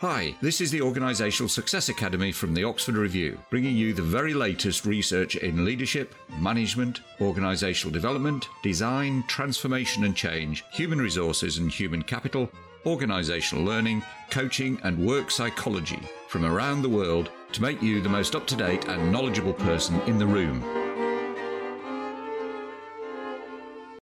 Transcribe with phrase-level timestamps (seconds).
[0.00, 4.32] Hi, this is the Organisational Success Academy from the Oxford Review, bringing you the very
[4.32, 12.04] latest research in leadership, management, organisational development, design, transformation and change, human resources and human
[12.04, 12.48] capital,
[12.84, 18.36] organisational learning, coaching, and work psychology from around the world to make you the most
[18.36, 20.77] up to date and knowledgeable person in the room.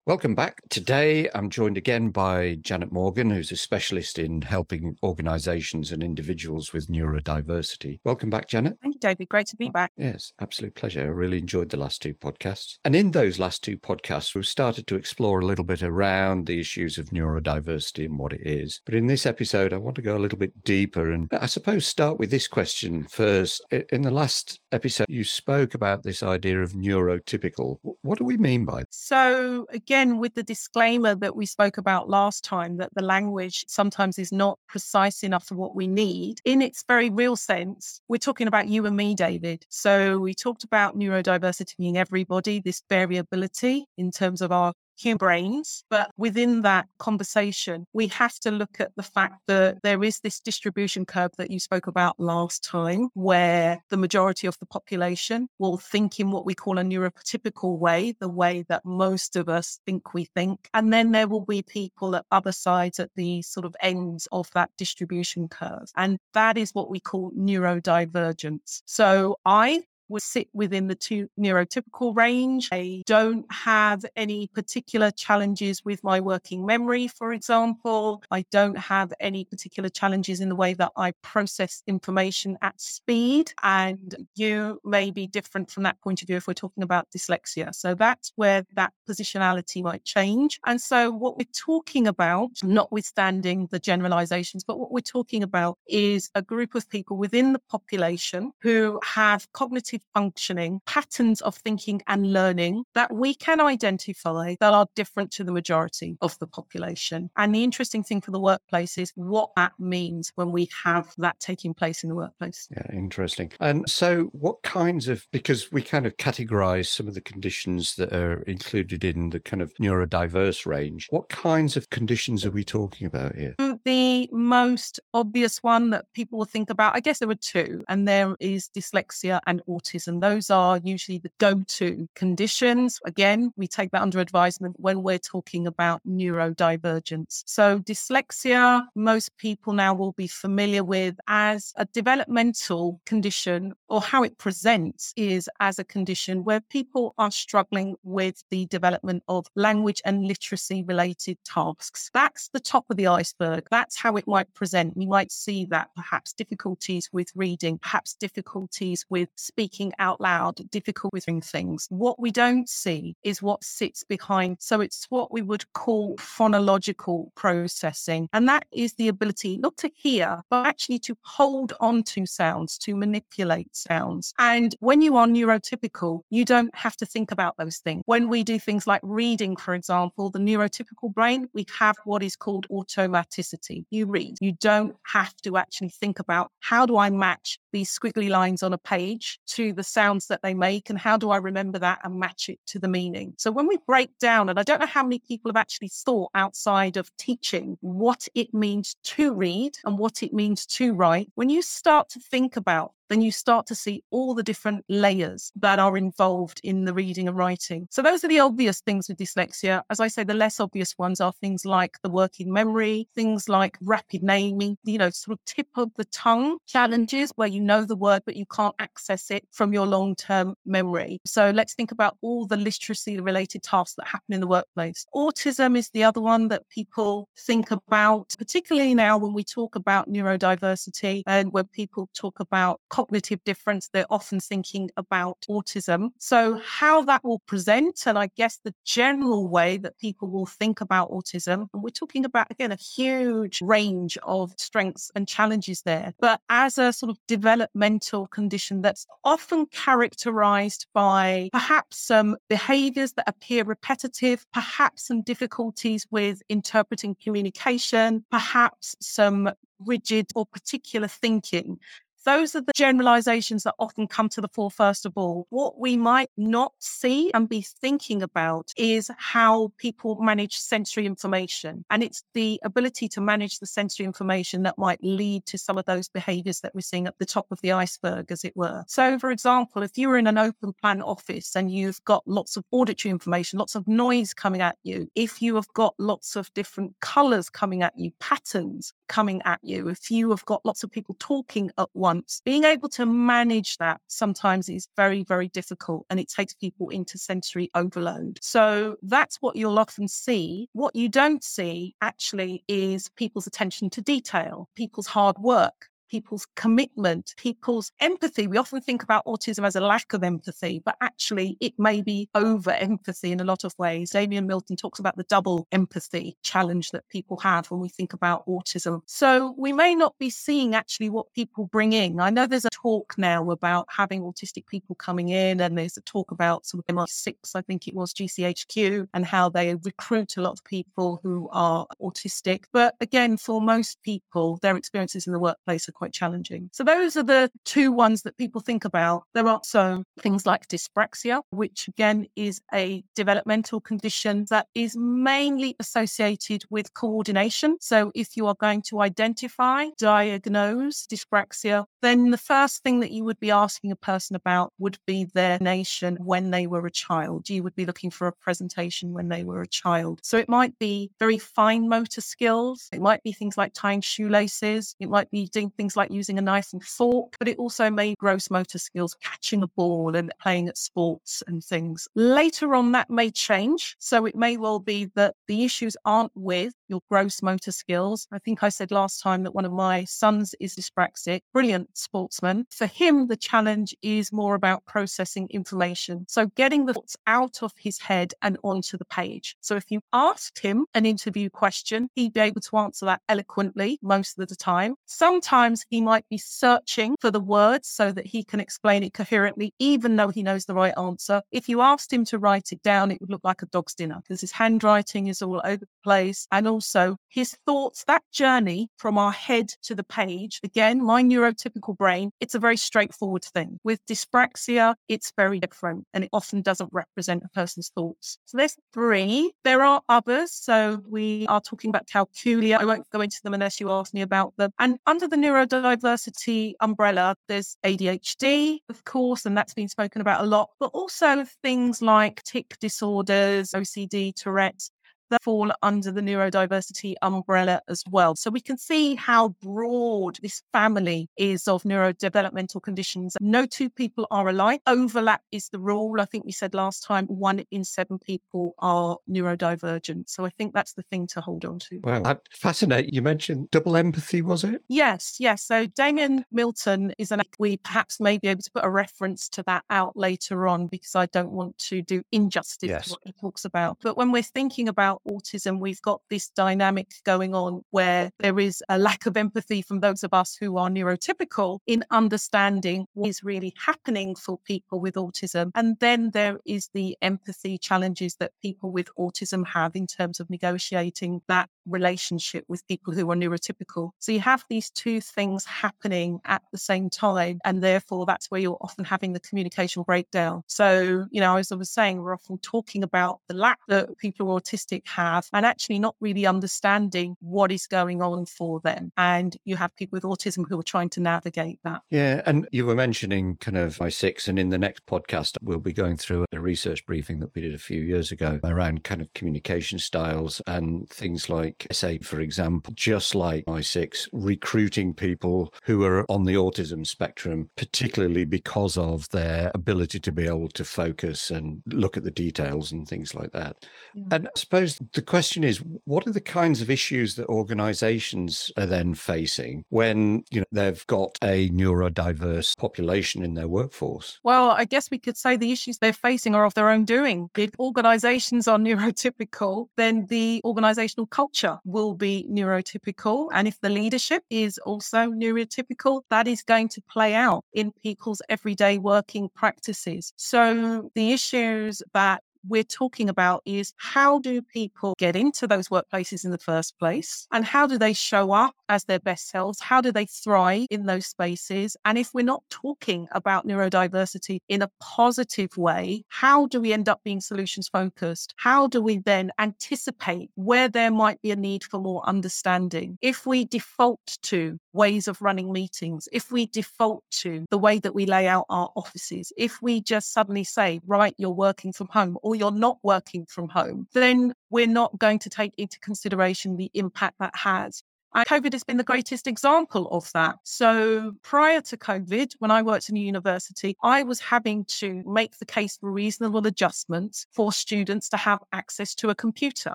[0.07, 0.61] Welcome back.
[0.69, 6.73] Today, I'm joined again by Jannett Morgan, who's a specialist in helping organizations and individuals
[6.73, 7.99] with neurodiversity.
[8.05, 8.79] Welcome back, Jannett.
[8.81, 9.29] Thank David.
[9.29, 9.93] Great to be oh, back.
[9.97, 11.03] Yes, absolute pleasure.
[11.03, 12.79] I really enjoyed the last two podcasts.
[12.85, 16.61] And in those last two podcasts, we've started to explore a little bit around the
[16.61, 18.81] issues of neurodiversity and what it is.
[18.85, 21.87] But in this episode, I want to go a little bit deeper and I suppose
[21.87, 23.63] start with this question first.
[23.91, 27.79] In the last episode, you spoke about this idea of neurotypical.
[28.03, 28.95] What do we mean by that?
[28.95, 33.65] So, again, again, with the disclaimer that we spoke about last time, that the language
[33.69, 38.19] sometimes is not precise enough for what we need, in its very real sense, we're
[38.19, 39.67] talking about you and me, David.
[39.69, 45.85] So we talked about neurodiversity being everybody, this variability in terms of our human brains.
[45.91, 50.41] But within that conversation, we have to look at the fact that there is this
[50.41, 55.79] distribution curve that you spoke about last time, where the majority of the population will
[55.79, 60.15] think in what we call a neurotypical way, the way that most of us think
[60.15, 60.69] we think.
[60.75, 64.51] And then there will be people at other sides at the sort of ends of
[64.55, 65.91] that distribution curve.
[65.97, 68.83] And that is what we call neurodivergence.
[68.87, 72.69] So I would sit within the two neurotypical range.
[72.73, 78.23] I don't have any particular challenges with my working memory, for example.
[78.31, 83.53] I don't have any particular challenges in the way that I process information at speed.
[83.63, 87.75] And you may be different from that point of view if we're talking about dyslexia.
[87.75, 90.61] So that's where that positionality might change.
[90.67, 96.31] And so what we're talking about, notwithstanding the generalizations, but what we're talking about is
[96.35, 102.33] a group of people within the population who have cognitive functioning, patterns of thinking and
[102.33, 107.31] learning that we can identify that are different to the majority of the population.
[107.37, 111.39] And the interesting thing for the workplace is what that means when we have that
[111.41, 112.69] taking place in the workplace.
[112.71, 113.53] Yeah, interesting.
[113.61, 118.13] And so, what kinds of, because we kind of categorize some of the conditions that
[118.13, 123.07] are included in the kind of neurodiverse range, what kinds of conditions are we talking
[123.07, 123.55] about here?
[123.87, 128.09] The most obvious one that people will think about, I guess there are two, and
[128.09, 130.21] there is dyslexia and autism.
[130.21, 132.99] Those are usually the go to conditions.
[133.07, 137.45] Again, we take that under advisement when we're talking about neurodivergence.
[137.47, 144.25] So, dyslexia, most people now will be familiar with as a developmental condition, or how
[144.25, 150.03] it presents is as a condition where people are struggling with the development of language
[150.05, 152.11] and literacy related tasks.
[152.13, 153.69] That's the top of the iceberg.
[153.77, 154.97] That's how it might present.
[154.97, 161.13] We might see that perhaps difficulties with reading, perhaps difficulties with speaking out loud, difficult
[161.13, 161.87] with things.
[161.91, 164.57] What we don't see is what sits behind.
[164.61, 168.31] So it's what we would call phonological processing.
[168.33, 172.79] And that is the ability not to hear, but actually to hold on to sounds,
[172.79, 174.33] to manipulate sounds.
[174.39, 178.03] And when you are neurotypical, you don't have to think about those things.
[178.07, 182.37] When we do things like reading, for example, the neurotypical brain, we have what is
[182.37, 183.66] called automaticity.
[183.91, 188.31] You read, you don't have to actually think about how do I match these squiggly
[188.31, 191.79] lines on a page to the sounds that they make and how do I remember
[191.79, 193.35] that and match it to the meaning.
[193.37, 196.31] So when we break down, and I don't know how many people have actually thought
[196.35, 201.51] outside of teaching what it means to read and what it means to write, when
[201.51, 205.79] you start to think about then you start to see all the different layers that
[205.79, 207.87] are involved in the reading and writing.
[207.91, 209.83] So those are the obvious things with dyslexia.
[209.91, 213.79] As I say, the less obvious ones are things like the working memory, things like
[213.81, 217.97] rapid naming, you know, sort of tip of the tongue challenges where you know the
[217.97, 221.21] word, but you can't access it from your long term memory.
[221.27, 225.05] So let's think about all the literacy related tasks that happen in the workplace.
[225.15, 230.09] Autism is the other one that people think about, particularly now when we talk about
[230.09, 236.11] neurodiversity and when people talk about cognitive difference, they're often thinking about autism.
[236.19, 240.81] So, how that will present, and I guess the general way that people will think
[240.81, 246.15] about autism, and we're talking about, again, a huge range of strengths and challenges there,
[246.21, 253.29] but as a sort of developmental condition that's often characterized by perhaps some behaviors that
[253.29, 259.49] appear repetitive, perhaps some difficulties with interpreting communication, perhaps some
[259.79, 261.79] rigid or particular thinking
[262.27, 265.47] those are the generalizations that often come to the fore first of all.
[265.51, 271.85] What we might not see and be thinking about is how people manage sensory information.
[271.89, 275.85] And it's the ability to manage the sensory information that might lead to some of
[275.85, 278.85] those behaviors that we're seeing at the top of the iceberg, as it were.
[278.89, 282.65] So, for example, if you're in an open plan office and you've got lots of
[282.73, 286.95] auditory information, lots of noise coming at you, if you have got lots of different
[287.01, 291.15] colors coming at you, patterns coming at you, if you have got lots of people
[291.21, 296.19] talking at once, Um, being able to manage that sometimes is very, very difficult and
[296.21, 298.39] it takes people into sensory overload.
[298.43, 300.69] So that's what you'll often see.
[300.73, 307.35] What you don't see actually is people's attention to detail, people's hard work, people's commitment,
[307.37, 308.47] people's empathy.
[308.47, 312.29] We often think about autism as a lack of empathy, but actually it may be
[312.35, 314.11] over empathy in a lot of ways.
[314.11, 318.47] Damian Milton talks about the double empathy challenge that people have when we think about
[318.47, 319.01] autism.
[319.07, 322.21] So we may not be seeing actually what people bring in.
[322.21, 326.03] I know there's a talk now about having autistic people coming in, and there's a
[326.03, 330.53] talk about of MI6, I think it was GCHQ, and how they recruit a lot
[330.53, 332.65] of people who are autistic.
[332.73, 336.71] But again, for most people, their experiences in the workplace are quite challenging.
[336.73, 339.25] So those are the two ones that people think about.
[339.35, 345.75] There are also things like dyspraxia, which again is a developmental condition that is mainly
[345.81, 347.77] associated with coordination.
[347.81, 353.25] So if you are going to identify, diagnose dyspraxia, then the first thing that you
[353.25, 357.49] would be asking a person about would be their nation when they were a child.
[357.49, 360.21] You would be looking for a presentation when they were a child.
[360.23, 362.89] So it might be very fine motor skills.
[362.93, 364.95] It might be things like tying shoelaces.
[365.01, 367.89] It might be doing things things like using a knife and fork, but it also
[367.91, 372.09] made gross motor skills, catching a ball and playing at sports and things.
[372.17, 373.95] Later on, that may change.
[374.01, 378.27] So it may well be that the issues aren't with your gross motor skills.
[378.33, 382.67] I think I said last time that one of my sons is dyspraxic, brilliant sportsman.
[382.71, 386.27] For him, the challenge is more about processing information.
[386.29, 389.57] So getting the thoughts out of his head and onto the page.
[389.61, 394.01] So if you asked him an interview question, he'd be able to answer that eloquently
[394.03, 394.97] most of the time.
[395.07, 399.75] Sometimes he might be searching for the words so that he can explain it coherently,
[399.79, 401.43] even though he knows the right answer.
[401.51, 404.21] If you asked him to write it down, it would look like a dog's dinner
[404.23, 409.19] because his handwriting is all over the place and also his thoughts, that journey from
[409.19, 410.61] our head to the page.
[410.63, 413.79] Again, my neurotypical brain, it's a very straightforward thing.
[413.85, 418.39] With dyspraxia, it's very different and it often doesn't represent a person's thoughts.
[418.47, 419.53] So there's three.
[419.65, 420.53] There are others.
[420.53, 422.79] So we are talking about calculia.
[422.79, 424.71] I won't go into them unless you ask me about them.
[424.79, 425.37] And under the
[425.69, 431.45] neurodiversity umbrella, there's ADHD, of course, and that's been spoken about a lot, but also
[431.63, 434.91] things like tic disorders, OCD, Tourette's,
[435.31, 438.37] that fall under the neurodiversity umbrella as well.
[438.37, 443.37] So we can see how broad this family is of neurodevelopmental conditions.
[443.41, 444.83] No two people are alike.
[444.87, 446.21] Overlap is the rule.
[446.21, 450.29] I think we said last time one in seven people are neurodivergent.
[450.29, 452.01] So I think that's the thing to hold on to.
[452.05, 453.13] Wow, fascinating.
[453.13, 454.83] You mentioned double empathy, was it?
[454.89, 455.63] Yes, yes.
[455.63, 459.63] So Damian Milton is an we perhaps may be able to put a reference to
[459.65, 463.05] that out later on because I don't want to do injustice yes.
[463.07, 463.99] to what he talks about.
[464.03, 468.59] But when we're thinking about about autism, we've got this dynamic going on where there
[468.59, 473.29] is a lack of empathy from those of us who are neurotypical in understanding what
[473.29, 475.71] is really happening for people with autism.
[475.75, 480.51] And then there is the empathy challenges that people with autism have in terms of
[480.51, 484.11] negotiating that relationship with people who are neurotypical.
[484.19, 487.61] So you have these two things happening at the same time.
[487.65, 490.63] And therefore, that's where you're often having the communication breakdown.
[490.67, 494.47] So, you know, as I was saying, we're often talking about the lack that people
[494.47, 499.13] who are autistic have and actually not really understanding what is going on for them.
[499.17, 502.03] And you have people with autism who are trying to navigate that.
[502.11, 502.43] Yeah.
[502.47, 506.17] And you were mentioning kind of MI6, and in the next podcast, we'll be going
[506.17, 509.99] through a research briefing that we did a few years ago around kind of communication
[509.99, 516.45] styles and things like, say, for example, just like MI6, recruiting people who are on
[516.45, 522.17] the autism spectrum, particularly because of their ability to be able to focus and look
[522.17, 523.77] at the details and things like that.
[524.15, 524.25] Yeah.
[524.31, 528.87] And I suppose the question is, what are the kinds of issues that organizations are
[528.87, 534.39] then facing when, you know, they've got a neurodiverse population in their workforce?
[534.43, 537.49] Well, I guess we could say the issues they're facing are of their own doing.
[537.57, 543.49] If organizations are neurotypical, then the organizational culture will be neurotypical.
[543.53, 548.43] And if the leadership is also neurotypical, that is going to play out in people's
[548.49, 550.33] everyday working practices.
[550.37, 556.45] So the issues that we're talking about is how do people get into those workplaces
[556.45, 557.47] in the first place?
[557.53, 559.81] And how do they show up as their best selves?
[559.81, 561.97] How do they thrive in those spaces?
[562.05, 567.09] And if we're not talking about neurodiversity in a positive way, how do we end
[567.09, 568.55] up being solutions focused?
[568.57, 573.19] How do we then anticipate where there might be a need for more understanding?
[573.21, 578.15] If we default to ways of running meetings, if we default to the way that
[578.15, 582.39] we lay out our offices, if we just suddenly say, right, you're working from home
[582.43, 586.91] or you're not working from home, then we're not going to take into consideration the
[586.95, 588.03] impact that has
[588.37, 590.57] and COVID has been the greatest example of that.
[590.63, 595.57] So prior to COVID, when I worked in a university, I was having to make
[595.57, 599.95] the case for reasonable adjustments for students to have access to a computer.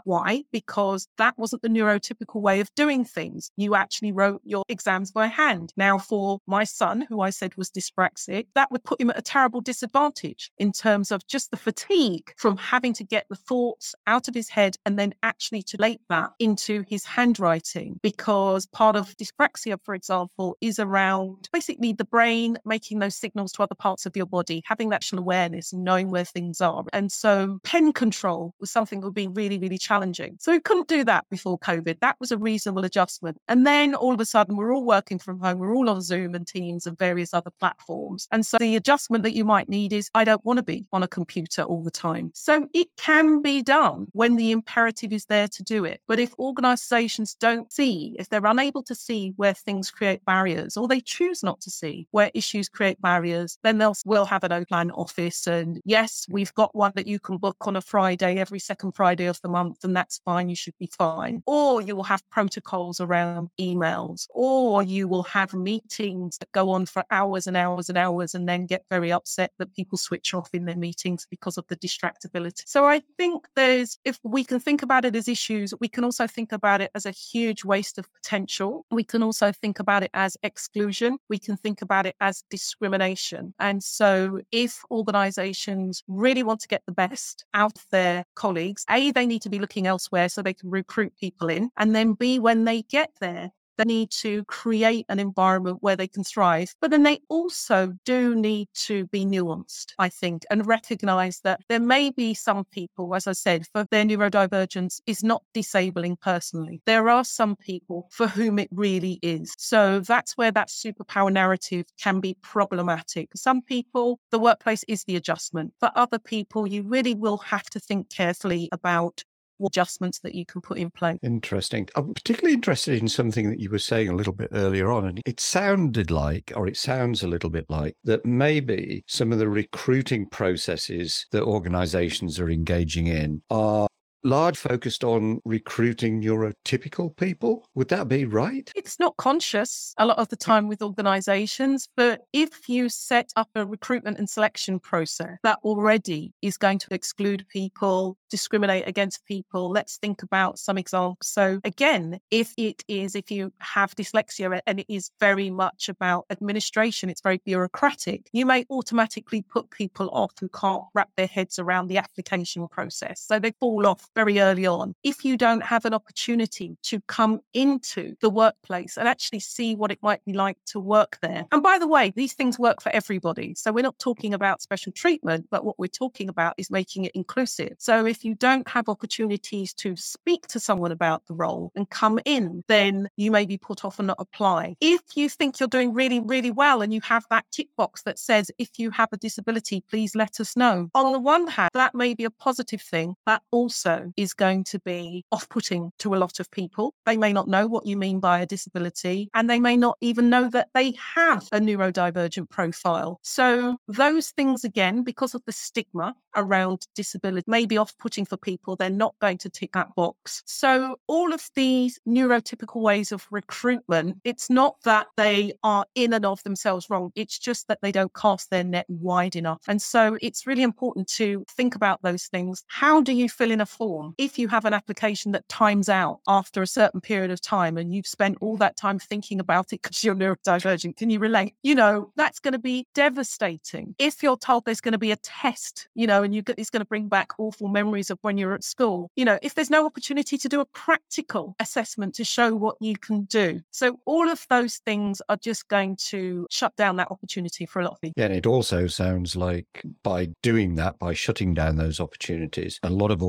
[0.06, 0.44] Why?
[0.52, 3.52] Because that wasn't the neurotypical way of doing things.
[3.58, 5.72] You actually wrote your exams by hand.
[5.78, 9.22] Now, for my son, who I said was dyspraxic, that would put him at a
[9.22, 14.28] terrible disadvantage in terms of just the fatigue from having to get the thoughts out
[14.28, 18.96] of his head and then actually to late that into his handwriting because because part
[18.96, 24.06] of dyspraxia, for example, is around basically the brain making those signals to other parts
[24.06, 26.86] of your body, having that awareness knowing where things are.
[26.94, 30.38] And so pen control was something that would be really, really challenging.
[30.40, 32.00] So we couldn't do that before COVID.
[32.00, 33.38] That was a reasonable adjustment.
[33.50, 35.60] And then all of a sudden, we're all working from home.
[35.60, 38.30] We're all on Zoom and Teams and various other platforms.
[38.32, 41.04] And so the adjustment that you might need is I don't want to be on
[41.04, 42.32] a computer all the time.
[42.34, 46.00] So it can be done when the imperative is there to do it.
[46.08, 50.88] But if organizations don't see if they're unable to see where things create barriers or
[50.88, 54.92] they choose not to see where issues create barriers, then they'll will have an open
[54.92, 55.48] office.
[55.48, 59.26] And yes, we've got one that you can book on a Friday, every second Friday
[59.26, 60.50] of the month, and that's fine.
[60.50, 61.44] You should be fine.
[61.46, 66.86] Or you will have protocols around emails, or you will have meetings that go on
[66.86, 70.50] for hours and hours and hours and then get very upset that people switch off
[70.54, 72.64] in their meetings because of the distractibility.
[72.66, 76.28] So I think there's, if we can think about it as issues, we can also
[76.28, 78.86] think about it as a huge waste of potential.
[78.92, 81.18] We can also think about it as exclusion.
[81.30, 83.54] We can think about it as discrimination.
[83.60, 89.12] And so, if organizations really want to get the best out of their colleagues, A,
[89.12, 91.70] they need to be looking elsewhere so they can recruit people in.
[91.78, 96.08] And then B, when they get there, they need to create an environment where they
[96.08, 96.74] can thrive.
[96.82, 101.80] But then they also do need to be nuanced, I think, and recognize that there
[101.80, 106.82] may be some people, as I said, for their neurodivergence is not disabling personally.
[106.86, 109.54] There are some people for whom it really is.
[109.58, 113.30] So that's where that superpower narrative can be problematic.
[113.36, 115.74] Some people, the workplace is the adjustment.
[115.80, 119.24] For other people, you really will have to think carefully about
[119.68, 121.20] adjustments that you can put in place.
[121.24, 121.88] Interesting.
[121.96, 125.06] I'm particularly interested in something that you were saying a little bit earlier on.
[125.06, 129.40] And it sounded like, or it sounds a little bit like, that maybe some of
[129.40, 133.88] the recruiting processes that organizations are engaging in are
[134.24, 137.66] large focused on recruiting neurotypical people.
[137.76, 138.72] Would that be right?
[138.76, 143.50] It's not conscious a lot of the time with organizations, but if you set up
[143.56, 149.70] a recruitment and selection process that already is going to exclude people, discriminate against people,
[149.70, 151.28] let's think about some examples.
[151.28, 156.26] So, again, if it is, if you have dyslexia and it is very much about
[156.30, 161.60] administration, it's very bureaucratic, you may automatically put people off who can't wrap their heads
[161.60, 163.22] around the application process.
[163.22, 164.96] So they fall off very early on.
[165.04, 169.92] If you don't have an opportunity to come into the workplace and actually see what
[169.92, 171.46] it might be like to work there.
[171.52, 173.56] And by the way, these things work for everybody.
[173.56, 177.12] So we're not talking about special treatment, but what we're talking about is making it
[177.14, 177.76] inclusive.
[177.80, 182.20] So if you don't have opportunities to speak to someone about the role and come
[182.26, 184.76] in, then you may be put off and not apply.
[184.82, 188.20] If you think you're doing really, really well and you have that tick box that
[188.20, 190.90] says, if you have a disability, please let us know.
[190.94, 194.80] On the one hand, that may be a positive thing, but also is going to
[194.80, 196.94] be off putting to a lot of people.
[197.06, 200.30] They may not know what you mean by a disability, and they may not even
[200.30, 203.20] know that they have a neurodivergent profile.
[203.24, 208.38] So, those things, again, because of the stigma around disability, may be off putting for
[208.38, 208.76] people.
[208.76, 210.44] They're not going to tick that box.
[210.46, 216.26] So, all of these neurotypical ways of recruitment, it's not that they are in and
[216.26, 219.62] of themselves wrong, it's just that they don't cast their net wide enough.
[219.68, 222.64] And so, it's really important to think about those things.
[222.68, 223.91] How do you fill in a form?
[223.92, 224.16] Form.
[224.18, 227.94] If you have an application that times out after a certain period of time and
[227.94, 231.56] you've spent all that time thinking about it because you're neurodivergent, can you relate?
[231.62, 233.96] You know, that's going to be devastating.
[234.00, 236.82] If you're told there's going to be a test, you know, and you it's going
[236.82, 239.86] to bring back awful memories of when you're at school, you know, if there's no
[239.86, 243.62] opportunity to do a practical assessment to show what you can do.
[243.72, 247.84] So all of those things are just going to shut down that opportunity for a
[247.84, 248.14] lot of people.
[248.16, 252.90] Yeah, and it also sounds like by doing that, by shutting down those opportunities, a
[252.90, 253.22] lot of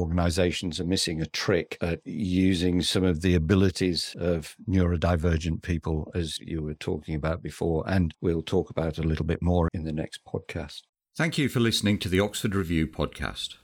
[0.53, 6.39] organizations are missing a trick at using some of the abilities of neurodivergent people, as
[6.41, 9.93] you were talking about before, and we'll talk about a little bit more in the
[9.93, 10.83] next podcast.
[11.17, 13.55] Thank you for listening to the Oxford Review podcast.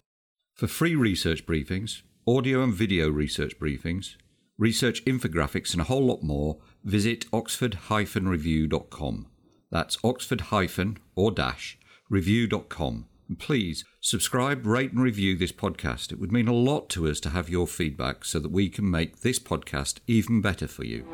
[0.54, 4.16] For free research briefings, audio and video research briefings,
[4.56, 9.26] research infographics, and a whole lot more, visit oxford-review.com.
[9.70, 11.78] That's oxford- or dash
[12.08, 13.04] review.com.
[13.28, 16.12] And please subscribe, rate, and review this podcast.
[16.12, 18.90] It would mean a lot to us to have your feedback so that we can
[18.90, 21.06] make this podcast even better for you.